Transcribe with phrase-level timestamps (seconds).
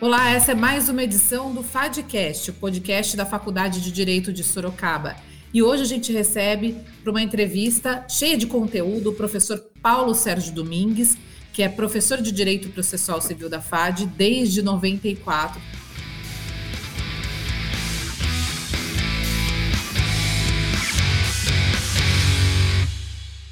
[0.00, 4.42] Olá, essa é mais uma edição do FADcast, o podcast da Faculdade de Direito de
[4.42, 5.14] Sorocaba.
[5.52, 10.54] E hoje a gente recebe para uma entrevista cheia de conteúdo o professor Paulo Sérgio
[10.54, 11.18] Domingues,
[11.52, 15.60] que é professor de Direito Processual Civil da FAD desde 94.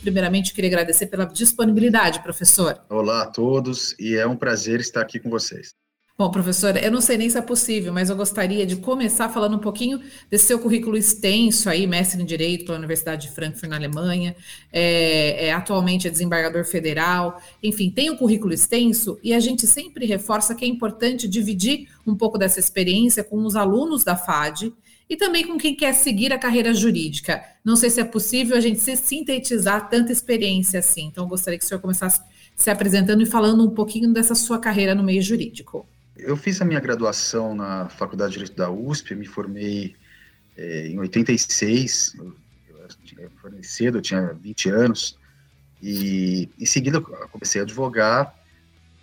[0.01, 2.81] Primeiramente, queria agradecer pela disponibilidade, professor.
[2.89, 5.75] Olá a todos e é um prazer estar aqui com vocês.
[6.21, 9.55] Bom, professora, eu não sei nem se é possível, mas eu gostaria de começar falando
[9.55, 13.77] um pouquinho desse seu currículo extenso aí, mestre em Direito pela Universidade de Frankfurt, na
[13.77, 14.35] Alemanha,
[14.73, 20.07] é, é, atualmente é desembargador federal, enfim, tem um currículo extenso e a gente sempre
[20.07, 24.73] reforça que é importante dividir um pouco dessa experiência com os alunos da FAD
[25.09, 27.45] e também com quem quer seguir a carreira jurídica.
[27.65, 31.65] Não sei se é possível a gente sintetizar tanta experiência assim, então eu gostaria que
[31.65, 32.21] o senhor começasse
[32.57, 35.87] se apresentando e falando um pouquinho dessa sua carreira no meio jurídico.
[36.19, 39.95] Eu fiz a minha graduação na Faculdade de Direito da USP, me formei
[40.57, 42.37] é, em 86, eu,
[43.19, 45.19] eu formei cedo, eu tinha 20 anos,
[45.81, 48.35] e em seguida comecei a advogar,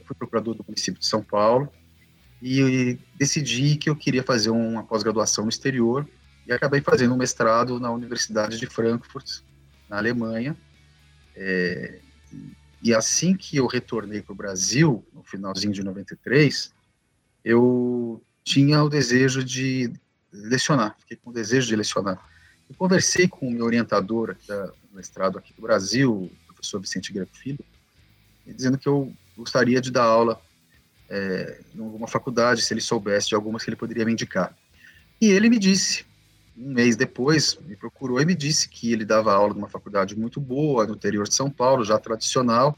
[0.04, 1.72] fui procurador do município de São Paulo,
[2.42, 6.08] e decidi que eu queria fazer uma pós-graduação no exterior,
[6.46, 9.40] e acabei fazendo um mestrado na Universidade de Frankfurt,
[9.90, 10.56] na Alemanha,
[11.34, 12.00] é,
[12.84, 16.75] e assim que eu retornei para o Brasil, no finalzinho de 93,
[17.46, 19.94] eu tinha o desejo de
[20.34, 22.20] lecionar, fiquei com o desejo de lecionar.
[22.68, 26.82] Eu conversei com o meu orientador aqui da, do mestrado aqui do Brasil, o professor
[26.82, 27.64] Vicente Greco Filho,
[28.48, 30.42] dizendo que eu gostaria de dar aula
[31.08, 34.58] é, em alguma faculdade, se ele soubesse de algumas que ele poderia me indicar.
[35.22, 36.04] E ele me disse,
[36.58, 40.42] um mês depois, me procurou e me disse que ele dava aula numa faculdade muito
[40.42, 42.78] boa, no interior de São Paulo, já tradicional,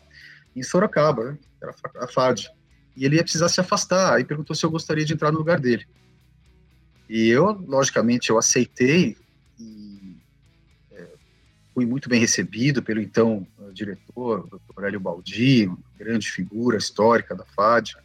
[0.53, 2.56] em Sorocaba, né, era a FAD
[2.97, 4.15] e ele ia precisar se afastar.
[4.15, 5.85] Aí perguntou se eu gostaria de entrar no lugar dele.
[7.07, 9.15] E eu, logicamente, eu aceitei
[9.59, 10.17] e
[10.91, 11.07] é,
[11.75, 14.83] fui muito bem recebido pelo então uh, diretor, Dr.
[14.83, 17.95] Hélio Baldi, grande figura histórica da FAD.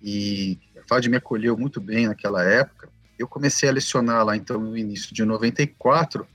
[0.00, 2.88] E a FAD me acolheu muito bem naquela época.
[3.18, 6.26] Eu comecei a lecionar lá, então, no início de 94,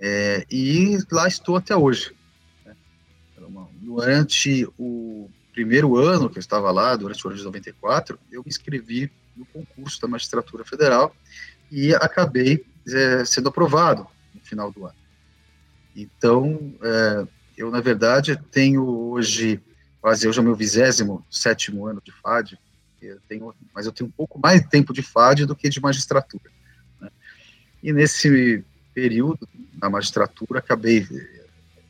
[0.00, 2.16] é, e lá estou até hoje.
[2.64, 2.74] Né?
[3.82, 8.48] Durante o primeiro ano que eu estava lá, durante o ano de 94, eu me
[8.48, 11.14] inscrevi no concurso da magistratura federal
[11.70, 14.96] e acabei é, sendo aprovado no final do ano.
[15.94, 17.26] Então, é,
[17.56, 19.60] eu, na verdade, tenho hoje,
[20.00, 22.58] quase hoje é o meu vigésimo sétimo ano de FAD,
[23.00, 25.80] eu tenho, mas eu tenho um pouco mais de tempo de FAD do que de
[25.80, 26.50] magistratura.
[27.00, 27.10] Né?
[27.82, 28.64] E nesse
[28.94, 29.48] período,
[29.80, 31.06] na magistratura, acabei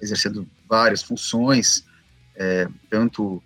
[0.00, 1.84] exercendo várias funções,
[2.34, 3.42] é, tanto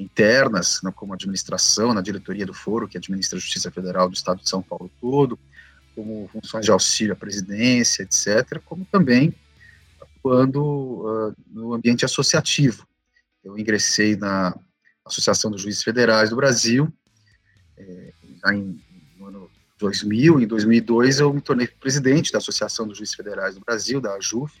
[0.00, 4.40] internas, né, como administração, na diretoria do Foro, que administra a Justiça Federal do Estado
[4.40, 5.38] de São Paulo todo,
[5.94, 9.34] como funções de auxílio à presidência, etc., como também
[10.00, 12.86] atuando uh, no ambiente associativo.
[13.44, 14.56] Eu ingressei na
[15.04, 16.92] Associação dos Juízes Federais do Brasil,
[17.76, 18.12] é,
[18.52, 18.80] em,
[19.18, 23.60] no ano 2000, em 2002 eu me tornei presidente da Associação dos Juízes Federais do
[23.60, 24.52] Brasil, da AJUF,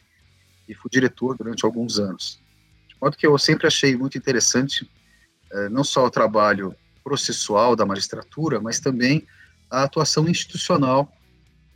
[0.68, 2.40] e fui diretor durante alguns anos.
[2.88, 4.88] De modo que eu sempre achei muito interessante
[5.70, 9.26] não só o trabalho processual da magistratura, mas também
[9.70, 11.12] a atuação institucional,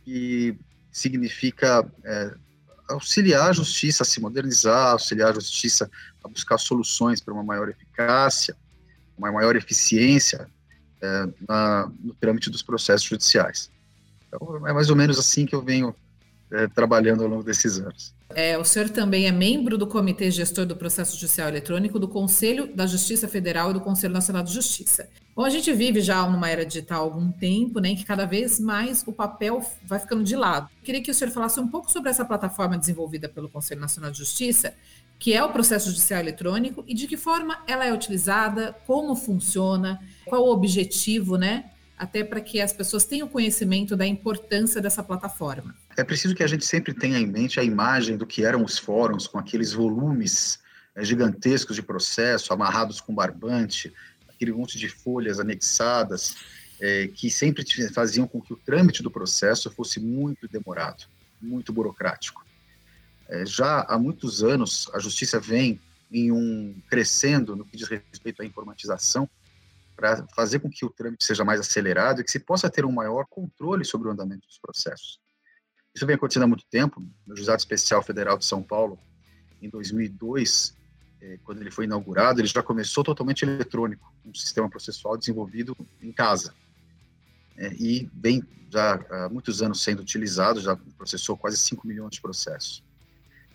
[0.03, 0.57] que
[0.91, 2.35] significa é,
[2.89, 5.89] auxiliar a justiça a se modernizar, auxiliar a justiça
[6.23, 8.55] a buscar soluções para uma maior eficácia,
[9.17, 10.47] uma maior eficiência
[11.01, 13.71] é, na, no trâmite dos processos judiciais.
[14.27, 15.95] Então, é mais ou menos assim que eu venho
[16.51, 18.13] é, trabalhando ao longo desses anos.
[18.33, 22.73] É, o senhor também é membro do Comitê Gestor do Processo Judicial Eletrônico, do Conselho
[22.75, 25.07] da Justiça Federal e do Conselho Nacional de Justiça.
[25.35, 28.25] Bom, a gente vive já numa era digital há algum tempo, né, em que cada
[28.25, 30.69] vez mais o papel vai ficando de lado.
[30.83, 34.17] Queria que o senhor falasse um pouco sobre essa plataforma desenvolvida pelo Conselho Nacional de
[34.17, 34.73] Justiça,
[35.19, 39.99] que é o processo judicial eletrônico, e de que forma ela é utilizada, como funciona,
[40.25, 41.65] qual o objetivo, né,
[41.97, 45.75] até para que as pessoas tenham conhecimento da importância dessa plataforma.
[45.97, 48.77] É preciso que a gente sempre tenha em mente a imagem do que eram os
[48.77, 50.59] fóruns, com aqueles volumes
[50.93, 53.93] é, gigantescos de processo, amarrados com barbante,
[54.27, 56.35] aquele monte de folhas anexadas,
[56.81, 57.63] é, que sempre
[57.93, 61.05] faziam com que o trâmite do processo fosse muito demorado,
[61.41, 62.45] muito burocrático.
[63.29, 65.79] É, já há muitos anos, a justiça vem
[66.11, 69.29] em um crescendo no que diz respeito à informatização,
[69.95, 72.91] para fazer com que o trâmite seja mais acelerado e que se possa ter um
[72.91, 75.23] maior controle sobre o andamento dos processos.
[75.95, 77.01] Isso vem acontecendo há muito tempo.
[77.25, 78.99] No Juizado Especial Federal de São Paulo,
[79.61, 80.75] em 2002,
[81.21, 86.11] é, quando ele foi inaugurado, ele já começou totalmente eletrônico, um sistema processual desenvolvido em
[86.11, 86.53] casa.
[87.57, 92.21] É, e vem já há muitos anos sendo utilizado, já processou quase 5 milhões de
[92.21, 92.83] processos.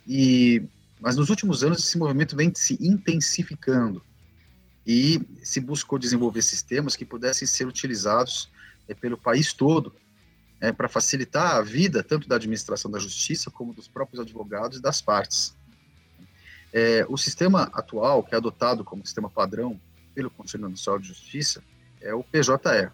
[0.07, 0.63] E,
[0.99, 4.03] mas nos últimos anos esse movimento vem se intensificando
[4.85, 8.49] e se buscou desenvolver sistemas que pudessem ser utilizados
[8.87, 9.93] é, pelo país todo
[10.61, 14.81] é, para facilitar a vida tanto da administração da justiça como dos próprios advogados e
[14.81, 15.57] das partes.
[16.71, 19.81] É, o sistema atual, que é adotado como sistema padrão
[20.13, 21.63] pelo Conselho Nacional de Justiça,
[21.99, 22.91] é o PJE,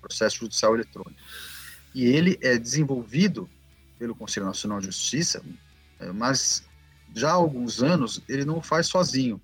[0.00, 1.20] Processo Judicial Eletrônico.
[1.92, 3.50] E ele é desenvolvido
[3.98, 5.42] pelo Conselho Nacional de Justiça,
[5.98, 6.64] é, mas
[7.14, 9.40] já há alguns anos ele não o faz sozinho.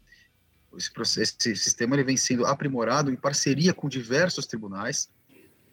[0.77, 5.11] Esse, processo, esse sistema ele vem sendo aprimorado em parceria com diversos tribunais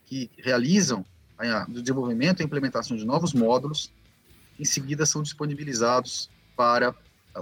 [0.06, 1.06] que realizam
[1.68, 3.92] o desenvolvimento e implementação de novos módulos,
[4.60, 6.94] em seguida são disponibilizados para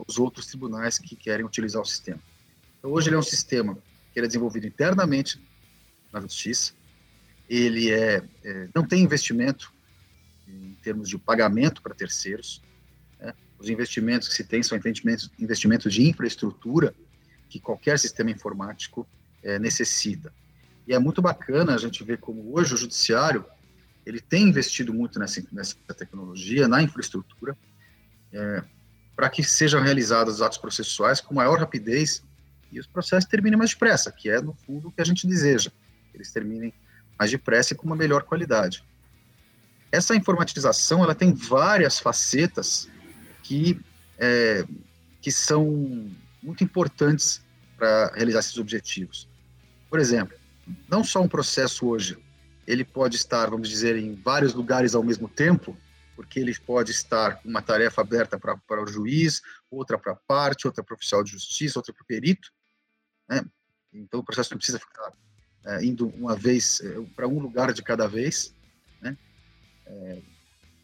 [0.08, 2.20] os outros tribunais que querem utilizar o sistema.
[2.78, 3.78] Então, hoje ele é um sistema
[4.14, 5.42] que é desenvolvido internamente
[6.14, 6.74] na justiça,
[7.50, 9.74] ele é, é não tem investimento
[10.48, 12.62] em termos de pagamento para terceiros,
[13.20, 13.34] né?
[13.58, 16.94] os investimentos que se tem são investimentos, investimentos de infraestrutura
[17.50, 19.08] que qualquer sistema informático
[19.42, 20.32] é, necessita.
[20.88, 23.46] E é muito bacana a gente ver como hoje o judiciário
[24.08, 27.58] ele tem investido muito nessa, nessa tecnologia, na infraestrutura,
[28.32, 28.64] é,
[29.14, 32.24] para que sejam realizados os atos processuais com maior rapidez
[32.72, 35.72] e os processos terminem mais depressa, que é, no fundo, o que a gente deseja,
[36.14, 36.74] eles terminem
[37.20, 38.82] mais depressa e com uma melhor qualidade.
[39.92, 42.90] Essa informatização, ela tem várias facetas
[43.44, 43.78] que,
[44.18, 44.66] é,
[45.22, 46.10] que são
[46.42, 47.42] muito importantes
[47.78, 49.28] para realizar esses objetivos.
[49.90, 50.38] Por exemplo,
[50.88, 52.18] não só um processo hoje,
[52.68, 55.76] ele pode estar, vamos dizer, em vários lugares ao mesmo tempo,
[56.16, 59.42] porque ele pode estar com uma tarefa aberta para, o juiz,
[59.72, 62.52] outra para a parte, outra para o oficial de justiça, outra para o perito.
[63.30, 63.46] Né?
[63.94, 65.14] Então, o processo não precisa ficar
[65.66, 68.54] é, indo uma vez é, para um lugar de cada vez.
[69.02, 69.18] Né?
[69.86, 70.22] É,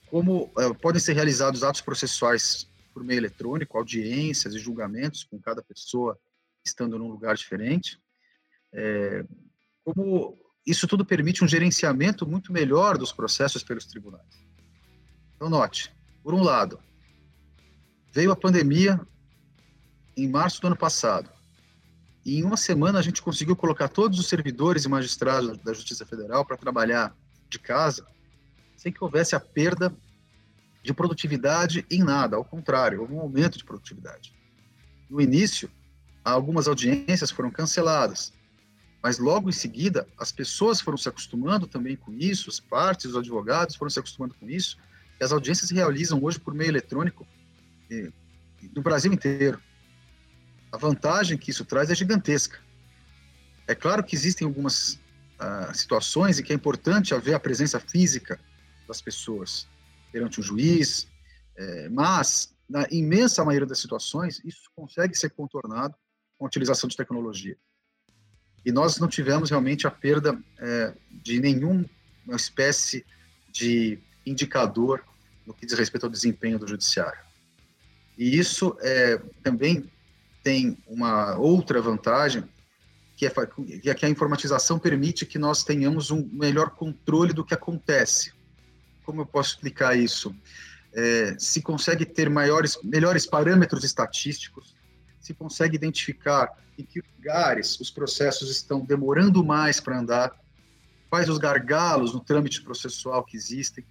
[0.08, 5.62] como é, podem ser realizados atos processuais por meio eletrônico, audiências e julgamentos com cada
[5.62, 6.18] pessoa
[6.64, 8.00] estando num lugar diferente.
[8.72, 9.26] É,
[9.84, 14.26] como isso tudo permite um gerenciamento muito melhor dos processos pelos tribunais.
[15.36, 15.94] Então, note,
[16.24, 16.80] por um lado,
[18.12, 19.00] veio a pandemia
[20.16, 21.30] em março do ano passado.
[22.26, 26.06] E em uma semana a gente conseguiu colocar todos os servidores e magistrados da Justiça
[26.06, 27.14] Federal para trabalhar
[27.50, 28.08] de casa,
[28.78, 29.94] sem que houvesse a perda
[30.82, 34.34] de produtividade em nada, ao contrário, houve um aumento de produtividade.
[35.10, 35.70] No início,
[36.24, 38.34] algumas audiências foram canceladas,
[39.04, 43.18] mas logo em seguida as pessoas foram se acostumando também com isso, as partes, os
[43.18, 44.78] advogados foram se acostumando com isso,
[45.22, 47.28] as audiências se realizam hoje por meio eletrônico
[48.72, 49.62] do Brasil inteiro.
[50.72, 52.60] A vantagem que isso traz é gigantesca.
[53.68, 55.00] É claro que existem algumas
[55.40, 58.40] ah, situações em que é importante haver a presença física
[58.88, 59.68] das pessoas
[60.12, 61.08] perante o juiz,
[61.56, 65.96] eh, mas na imensa maioria das situações isso consegue ser contornado
[66.38, 67.58] com a utilização de tecnologia.
[68.66, 71.86] E nós não tivemos realmente a perda eh, de nenhuma
[72.36, 73.06] espécie
[73.52, 75.04] de indicador
[75.46, 77.20] no que diz respeito ao desempenho do judiciário.
[78.18, 79.90] E isso é, também
[80.44, 82.44] tem uma outra vantagem,
[83.16, 88.34] que é que a informatização permite que nós tenhamos um melhor controle do que acontece.
[89.06, 90.36] Como eu posso explicar isso?
[90.94, 94.76] É, se consegue ter maiores, melhores parâmetros estatísticos,
[95.24, 100.38] se consegue identificar em que lugares os processos estão demorando mais para andar,
[101.10, 103.86] quais os gargalos no trâmite processual que existem,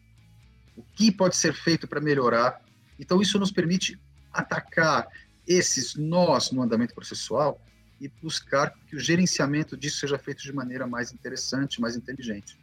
[0.76, 2.60] o que pode ser feito para melhorar.
[2.98, 3.98] Então, isso nos permite
[4.32, 5.08] atacar
[5.46, 7.60] esses nós no andamento processual
[8.00, 12.58] e buscar que o gerenciamento disso seja feito de maneira mais interessante, mais inteligente.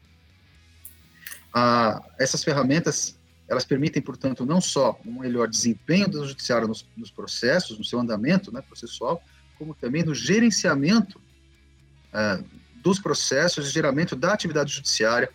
[1.54, 3.19] Ah, essas ferramentas,
[3.50, 8.00] elas permitem, portanto, não só um melhor desempenho do judiciário nos, nos processos, no seu
[8.00, 9.22] andamento né, processual,
[9.58, 11.20] como também no gerenciamento
[12.14, 12.42] ah,
[12.76, 15.30] dos processos e geramento da atividade judiciária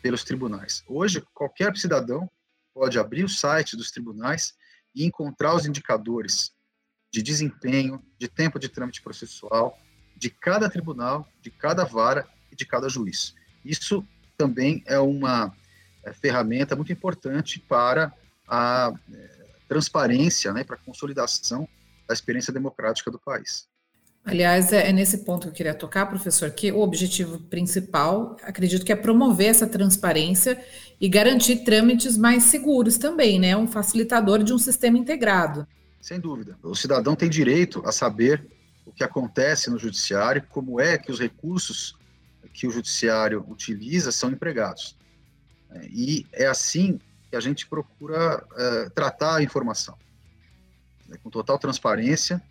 [0.00, 0.82] pelos tribunais.
[0.88, 2.28] Hoje, qualquer cidadão
[2.72, 4.54] pode abrir o site dos tribunais
[4.94, 6.52] e encontrar os indicadores
[7.12, 9.78] de desempenho, de tempo de trâmite processual,
[10.16, 13.34] de cada tribunal, de cada vara e de cada juiz.
[13.62, 14.06] Isso
[14.38, 15.54] também é uma
[16.12, 18.12] ferramenta muito importante para
[18.46, 19.30] a é,
[19.68, 21.68] transparência, né, para a consolidação
[22.06, 23.68] da experiência democrática do país.
[24.24, 28.84] Aliás, é, é, nesse ponto que eu queria tocar, professor, que o objetivo principal, acredito
[28.84, 30.62] que é promover essa transparência
[31.00, 33.56] e garantir trâmites mais seguros também, né?
[33.56, 35.66] Um facilitador de um sistema integrado.
[36.00, 36.58] Sem dúvida.
[36.62, 38.46] O cidadão tem direito a saber
[38.84, 41.96] o que acontece no judiciário, como é que os recursos
[42.52, 44.96] que o judiciário utiliza são empregados.
[45.90, 49.96] E é assim que a gente procura é, tratar a informação,
[51.06, 52.42] né, com total transparência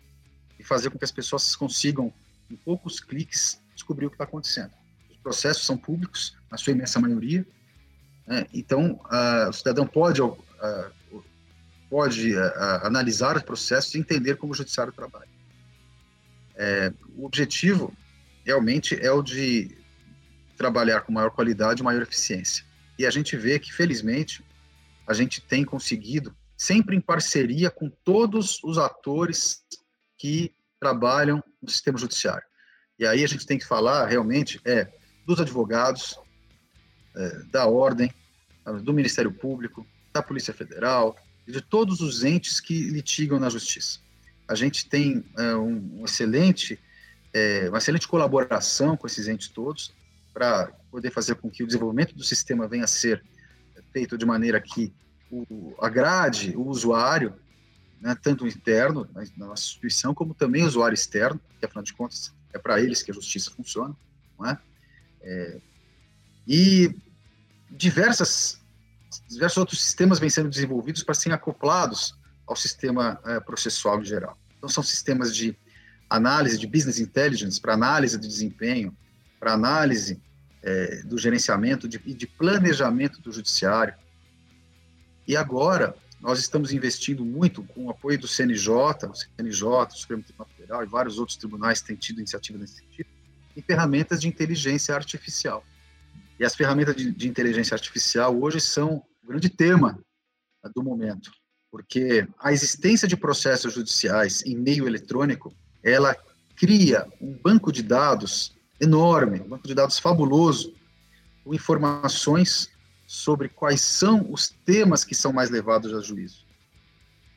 [0.58, 2.12] e fazer com que as pessoas consigam,
[2.50, 4.70] em poucos cliques, descobrir o que está acontecendo.
[5.10, 7.46] Os processos são públicos, na sua imensa maioria,
[8.26, 9.00] né, então
[9.48, 10.20] o cidadão pode,
[11.90, 12.34] pode
[12.82, 15.28] analisar os processos e entender como o judiciário trabalha.
[16.54, 17.92] É, o objetivo
[18.44, 19.76] realmente é o de
[20.56, 22.64] trabalhar com maior qualidade e maior eficiência.
[22.98, 24.44] E a gente vê que, felizmente,
[25.06, 29.62] a gente tem conseguido, sempre em parceria com todos os atores
[30.16, 32.46] que trabalham no sistema judiciário.
[32.98, 34.92] E aí a gente tem que falar, realmente, é
[35.24, 36.18] dos advogados,
[37.14, 38.12] é, da ordem,
[38.82, 44.00] do Ministério Público, da Polícia Federal, de todos os entes que litigam na justiça.
[44.46, 46.78] A gente tem é, um excelente,
[47.32, 49.94] é, uma excelente colaboração com esses entes todos,
[50.34, 53.22] para poder fazer com que o desenvolvimento do sistema venha a ser
[53.92, 54.92] feito de maneira que
[55.30, 57.34] o, agrade o usuário,
[58.00, 61.92] né, tanto interno, na, na nossa instituição, como também o usuário externo, que afinal de
[61.92, 63.94] contas é para eles que a justiça funciona,
[64.38, 64.58] não é?
[65.22, 65.60] é
[66.46, 66.96] e
[67.70, 68.58] diversas,
[69.28, 72.16] diversos outros sistemas vêm sendo desenvolvidos para serem acoplados
[72.46, 74.38] ao sistema é, processual em geral.
[74.56, 75.54] Então, são sistemas de
[76.08, 78.96] análise de business intelligence, para análise de desempenho,
[79.38, 80.20] para análise
[80.62, 83.94] é, do gerenciamento e de, de planejamento do judiciário.
[85.26, 88.72] E agora, nós estamos investindo muito com o apoio do CNJ,
[89.08, 93.08] o CNJ, o Supremo Tribunal Federal e vários outros tribunais têm tido iniciativa nesse sentido,
[93.56, 95.64] em ferramentas de inteligência artificial.
[96.38, 99.98] E as ferramentas de, de inteligência artificial hoje são o grande tema
[100.74, 101.30] do momento,
[101.70, 106.16] porque a existência de processos judiciais em meio eletrônico, ela
[106.56, 110.74] cria um banco de dados enorme, um banco de dados fabuloso,
[111.44, 112.70] com informações
[113.06, 116.46] sobre quais são os temas que são mais levados a juízo.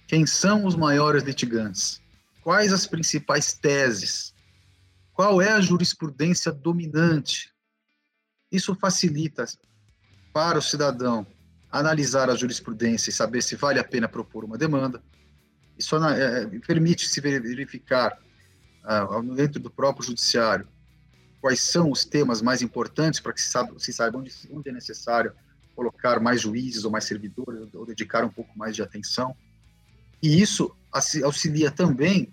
[0.08, 2.02] Quem são os maiores litigantes?
[2.44, 4.34] Quais as principais teses?
[5.14, 7.54] Qual é a jurisprudência dominante?
[8.52, 9.46] Isso facilita
[10.34, 11.26] para o cidadão
[11.72, 15.02] analisar a jurisprudência e saber se vale a pena propor uma demanda.
[15.78, 18.18] Isso é, permite se verificar
[18.84, 20.68] ah, dentro do próprio judiciário
[21.42, 24.72] quais são os temas mais importantes para que se saiba, se saiba onde, onde é
[24.72, 25.34] necessário
[25.76, 29.36] colocar mais juízes ou mais servidores, ou dedicar um pouco mais de atenção.
[30.22, 30.76] E isso
[31.24, 32.32] auxilia também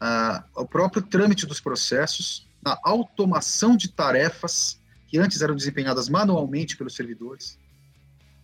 [0.00, 6.94] ah, próprio trâmite dos processos, na automação de tarefas que antes eram desempenhadas manualmente pelos
[6.94, 7.58] servidores.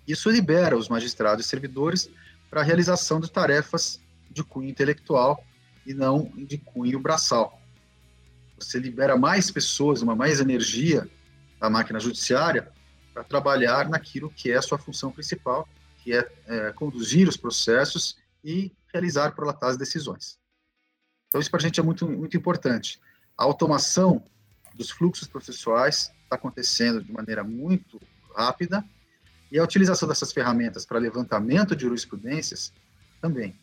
[0.07, 2.11] Isso libera os magistrados e servidores
[2.51, 5.43] para a realização de tarefas de cunho intelectual
[5.87, 7.61] e não de cunho braçal
[8.59, 11.09] você libera mais pessoas, uma mais energia
[11.61, 12.71] da máquina judiciária
[13.13, 15.69] para trabalhar naquilo que é a sua função principal,
[16.03, 20.39] que é, é conduzir os processos e realizar lá as decisões.
[21.29, 23.01] Então isso para a gente é muito muito importante.
[23.37, 24.23] A automação
[24.75, 28.01] dos fluxos processuais está acontecendo de maneira muito
[28.37, 28.85] rápida
[29.51, 32.73] e a utilização dessas ferramentas para levantamento de jurisprudências
[33.21, 33.59] também.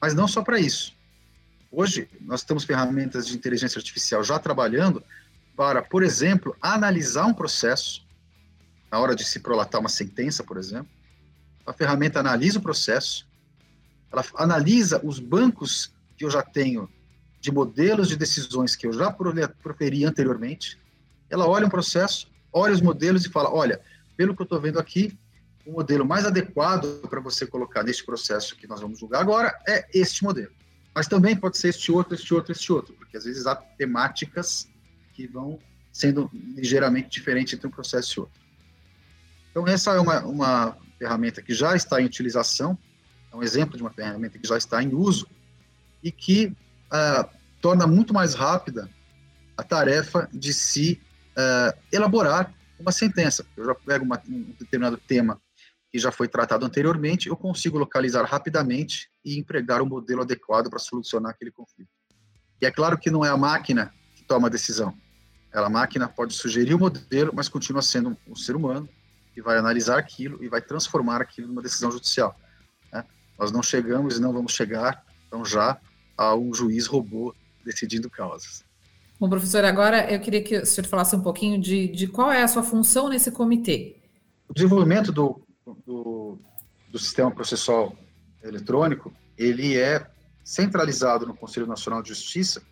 [0.00, 0.97] Mas não só para isso.
[1.70, 5.02] Hoje, nós temos ferramentas de inteligência artificial já trabalhando
[5.54, 8.06] para, por exemplo, analisar um processo,
[8.90, 10.88] na hora de se prolatar uma sentença, por exemplo.
[11.66, 13.28] A ferramenta analisa o processo,
[14.10, 16.88] ela analisa os bancos que eu já tenho
[17.40, 19.14] de modelos de decisões que eu já
[19.62, 20.78] proferi anteriormente.
[21.28, 23.80] Ela olha um processo, olha os modelos e fala: olha,
[24.16, 25.16] pelo que eu estou vendo aqui,
[25.66, 29.86] o modelo mais adequado para você colocar neste processo que nós vamos julgar agora é
[29.92, 30.57] este modelo.
[30.94, 34.68] Mas também pode ser este outro, este outro, este outro, porque às vezes há temáticas
[35.14, 35.58] que vão
[35.92, 38.40] sendo ligeiramente diferentes entre um processo e outro.
[39.50, 42.78] Então, essa é uma, uma ferramenta que já está em utilização,
[43.32, 45.28] é um exemplo de uma ferramenta que já está em uso
[46.02, 47.28] e que uh,
[47.60, 48.88] torna muito mais rápida
[49.56, 51.00] a tarefa de se
[51.32, 53.44] uh, elaborar uma sentença.
[53.56, 55.40] Eu já pego uma, um determinado tema
[55.90, 60.78] que já foi tratado anteriormente, eu consigo localizar rapidamente e empregar um modelo adequado para
[60.78, 61.90] solucionar aquele conflito.
[62.60, 64.94] E é claro que não é a máquina que toma a decisão.
[65.52, 68.88] Ela, a máquina pode sugerir o modelo, mas continua sendo um ser humano
[69.32, 72.38] que vai analisar aquilo e vai transformar aquilo numa decisão judicial.
[72.92, 73.04] Né?
[73.38, 75.78] Nós não chegamos e não vamos chegar, então, já
[76.16, 78.64] a um juiz robô decidindo causas.
[79.20, 82.42] Bom, professor, agora eu queria que o senhor falasse um pouquinho de, de qual é
[82.42, 83.96] a sua função nesse comitê.
[84.48, 85.42] O desenvolvimento do
[85.86, 86.38] do,
[86.90, 87.96] do sistema processual
[88.42, 90.06] eletrônico, ele é
[90.44, 92.62] centralizado no Conselho Nacional de Justiça,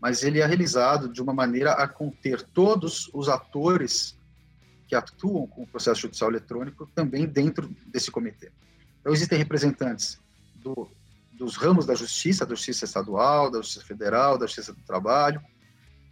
[0.00, 4.18] mas ele é realizado de uma maneira a conter todos os atores
[4.88, 8.50] que atuam com o processo judicial eletrônico também dentro desse comitê.
[9.00, 10.18] Então, existem representantes
[10.56, 10.88] do,
[11.32, 15.40] dos ramos da justiça, da justiça estadual, da justiça federal, da justiça do trabalho.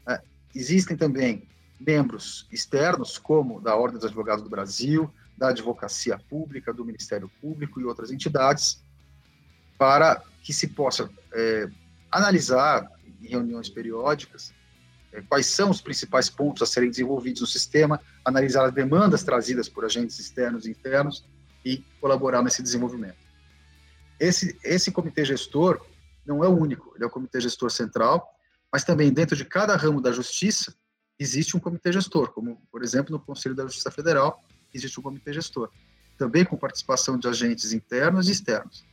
[0.07, 0.21] É,
[0.55, 1.49] existem também
[1.81, 7.81] membros externos, como da Ordem dos Advogados do Brasil, da Advocacia Pública, do Ministério Público
[7.81, 8.83] e outras entidades,
[9.79, 11.69] para que se possa é,
[12.11, 14.53] analisar em reuniões periódicas
[15.13, 19.69] é, quais são os principais pontos a serem desenvolvidos no sistema, analisar as demandas trazidas
[19.69, 21.25] por agentes externos e internos
[21.65, 23.17] e colaborar nesse desenvolvimento.
[24.21, 25.85] Esse, esse comitê gestor
[26.27, 28.29] não é o único, ele é o comitê gestor central,
[28.71, 30.75] mas também dentro de cada ramo da justiça
[31.19, 34.43] existe um comitê gestor, como, por exemplo, no Conselho da Justiça Federal
[34.73, 35.71] existe um comitê gestor,
[36.19, 38.85] também com participação de agentes internos e externos.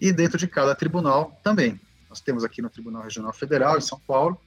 [0.00, 1.80] E dentro de cada tribunal também.
[2.08, 4.40] Nós temos aqui no Tribunal Regional Federal, em São Paulo,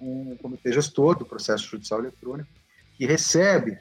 [0.00, 2.48] um comitê gestor do processo judicial eletrônico,
[2.96, 3.78] que recebe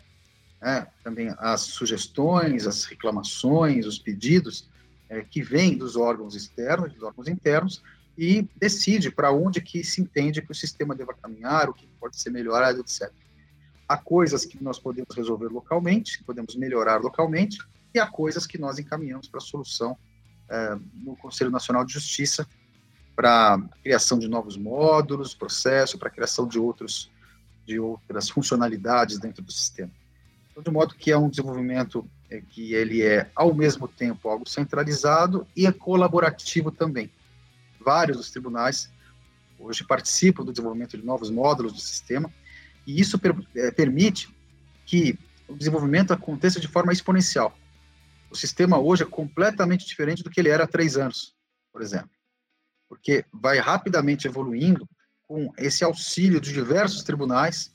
[0.61, 4.69] né, também as sugestões, as reclamações, os pedidos
[5.09, 7.83] é, que vêm dos órgãos externos, dos órgãos internos,
[8.17, 12.19] e decide para onde que se entende que o sistema deva caminhar, o que pode
[12.19, 13.11] ser melhorado, etc.
[13.87, 17.57] Há coisas que nós podemos resolver localmente, podemos melhorar localmente,
[17.93, 19.97] e há coisas que nós encaminhamos para solução
[20.53, 22.47] é, no Conselho Nacional de Justiça,
[23.15, 27.11] para criação de novos módulos, processo, para criação de outros
[27.65, 29.89] de outras funcionalidades dentro do sistema.
[30.51, 34.47] Então, de modo que é um desenvolvimento é, que ele é ao mesmo tempo algo
[34.47, 37.09] centralizado e é colaborativo também.
[37.79, 38.91] Vários dos tribunais
[39.57, 42.29] hoje participam do desenvolvimento de novos módulos do sistema
[42.85, 44.29] e isso per, é, permite
[44.85, 45.17] que
[45.47, 47.57] o desenvolvimento aconteça de forma exponencial.
[48.33, 51.33] O sistema hoje é completamente diferente do que ele era há três anos,
[51.71, 52.09] por exemplo
[52.93, 54.87] porque vai rapidamente evoluindo
[55.27, 57.71] com esse auxílio de diversos tribunais,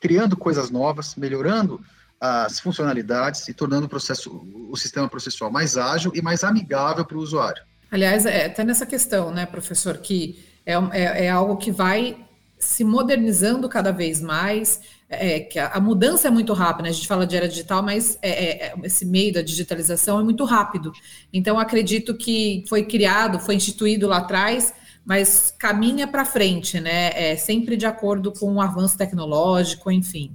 [0.00, 1.80] criando coisas novas, melhorando
[2.20, 7.16] as funcionalidades e tornando o processo, o sistema processual mais ágil e mais amigável para
[7.16, 7.62] o usuário.
[7.92, 12.26] Aliás, é até nessa questão, né, professor, que é, é, é algo que vai
[12.58, 14.80] se modernizando cada vez mais,
[15.12, 16.88] é, que a, a, mudança é muito rápida, né?
[16.88, 20.24] a gente fala de era digital, mas é, é, é, esse meio da digitalização é
[20.24, 20.90] muito rápido.
[21.30, 24.72] Então, acredito que foi criado, foi instituído lá atrás,
[25.04, 27.10] mas caminha para frente, né?
[27.14, 30.34] É, sempre de acordo com o avanço tecnológico, enfim.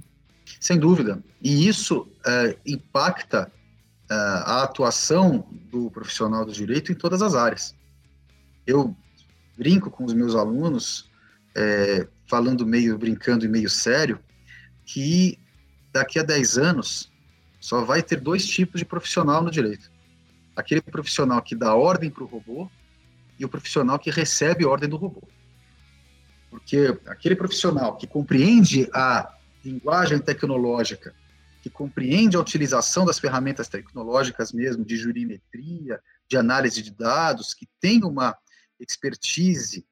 [0.60, 1.22] Sem dúvida.
[1.42, 3.50] E isso é, impacta
[4.08, 7.74] é, a atuação do profissional do direito em todas as áreas.
[8.64, 8.94] Eu
[9.56, 11.08] brinco com os meus alunos,
[12.28, 14.20] falando meio brincando e meio sério,
[14.88, 15.38] que
[15.92, 17.12] daqui a 10 anos
[17.60, 19.92] só vai ter dois tipos de profissional no direito.
[20.56, 22.70] Aquele profissional que dá ordem para o robô
[23.38, 25.22] e o profissional que recebe ordem do robô.
[26.50, 29.30] Porque aquele profissional que compreende a
[29.62, 31.14] linguagem tecnológica,
[31.62, 37.68] que compreende a utilização das ferramentas tecnológicas mesmo, de jurimetria, de análise de dados, que
[37.78, 38.34] tem uma
[38.80, 39.86] expertise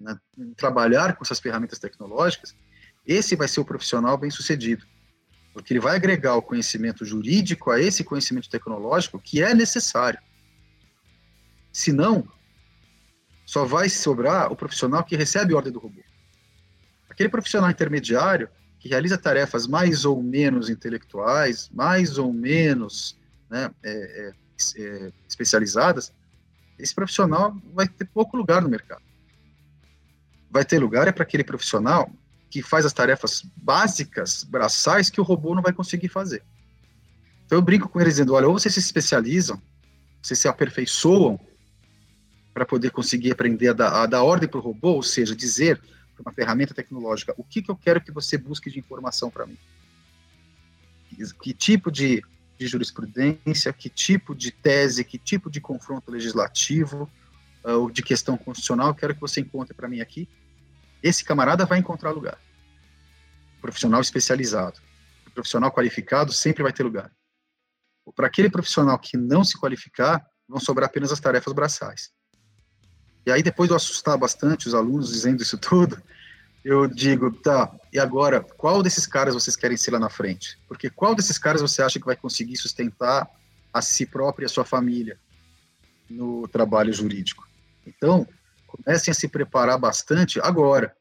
[0.00, 2.56] né, em trabalhar com essas ferramentas tecnológicas,
[3.06, 4.86] esse vai ser o profissional bem sucedido,
[5.52, 10.20] porque ele vai agregar o conhecimento jurídico a esse conhecimento tecnológico que é necessário.
[11.72, 12.28] Senão,
[13.44, 16.02] só vai sobrar o profissional que recebe ordem do robô.
[17.08, 23.16] Aquele profissional intermediário que realiza tarefas mais ou menos intelectuais, mais ou menos
[23.50, 24.32] né, é, é,
[24.82, 26.12] é, especializadas,
[26.78, 29.02] esse profissional vai ter pouco lugar no mercado.
[30.50, 32.10] Vai ter lugar é para aquele profissional
[32.52, 36.42] que faz as tarefas básicas, braçais, que o robô não vai conseguir fazer.
[37.46, 39.60] Então eu brinco com eles dizendo, olha, ou vocês se especializam,
[40.20, 41.40] vocês se aperfeiçoam
[42.52, 45.80] para poder conseguir aprender a dar, a dar ordem para o robô, ou seja, dizer
[46.14, 49.46] para uma ferramenta tecnológica o que, que eu quero que você busque de informação para
[49.46, 49.56] mim.
[51.40, 52.22] Que tipo de,
[52.58, 57.10] de jurisprudência, que tipo de tese, que tipo de confronto legislativo
[57.64, 60.28] ah, ou de questão constitucional quero que você encontre para mim aqui,
[61.02, 62.38] esse camarada vai encontrar lugar.
[63.60, 64.80] Profissional especializado,
[65.32, 67.10] profissional qualificado sempre vai ter lugar.
[68.14, 72.10] Para aquele profissional que não se qualificar, vão sobrar apenas as tarefas braçais.
[73.24, 76.02] E aí, depois de eu assustar bastante os alunos dizendo isso tudo,
[76.64, 80.58] eu digo, tá, e agora, qual desses caras vocês querem ser lá na frente?
[80.68, 83.28] Porque qual desses caras você acha que vai conseguir sustentar
[83.72, 85.18] a si próprio e a sua família
[86.10, 87.48] no trabalho jurídico?
[87.86, 88.26] Então,
[88.72, 90.96] comecem a se preparar bastante agora,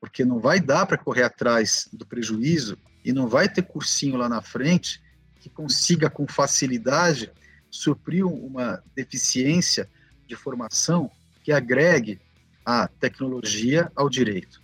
[0.00, 4.28] porque não vai dar para correr atrás do prejuízo e não vai ter cursinho lá
[4.28, 5.02] na frente
[5.40, 7.30] que consiga com facilidade
[7.70, 9.88] suprir uma deficiência
[10.26, 11.10] de formação
[11.42, 12.20] que agregue
[12.64, 14.62] a tecnologia ao direito.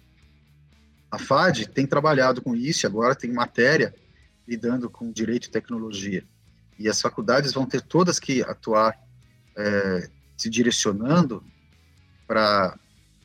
[1.10, 3.94] A FAD tem trabalhado com isso, agora tem matéria
[4.48, 6.24] lidando com direito e tecnologia.
[6.78, 8.98] E as faculdades vão ter todas que atuar
[9.56, 11.42] é, se direcionando
[12.26, 12.78] para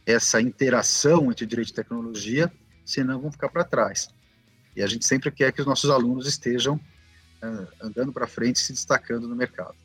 [0.06, 2.52] essa interação entre direito e tecnologia,
[2.86, 4.10] senão vão ficar para trás.
[4.76, 6.80] E a gente sempre quer que os nossos alunos estejam
[7.42, 9.76] é, andando para frente e se destacando no mercado.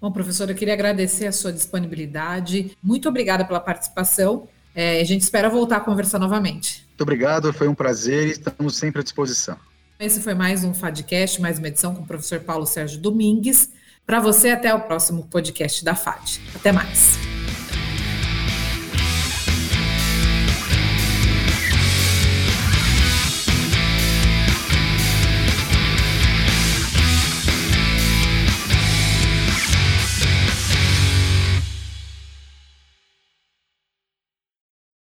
[0.00, 2.76] Bom, professor, eu queria agradecer a sua disponibilidade.
[2.82, 4.48] Muito obrigada pela participação.
[4.74, 6.86] É, a gente espera voltar a conversar novamente.
[6.88, 9.58] Muito obrigado, foi um prazer e estamos sempre à disposição.
[9.98, 13.70] Esse foi mais um FADcast, mais uma edição com o professor Paulo Sérgio Domingues.
[14.06, 16.40] Para você, até o próximo podcast da FAD.
[16.54, 17.37] Até mais.